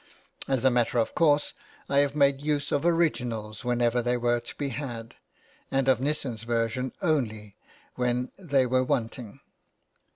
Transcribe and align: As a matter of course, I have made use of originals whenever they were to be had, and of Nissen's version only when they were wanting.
As 0.47 0.63
a 0.63 0.71
matter 0.71 0.97
of 0.97 1.13
course, 1.13 1.53
I 1.87 1.99
have 1.99 2.15
made 2.15 2.41
use 2.41 2.71
of 2.71 2.87
originals 2.87 3.63
whenever 3.63 4.01
they 4.01 4.17
were 4.17 4.39
to 4.39 4.55
be 4.55 4.69
had, 4.69 5.13
and 5.69 5.87
of 5.87 6.01
Nissen's 6.01 6.41
version 6.41 6.91
only 7.03 7.55
when 7.93 8.31
they 8.39 8.65
were 8.65 8.83
wanting. 8.83 9.41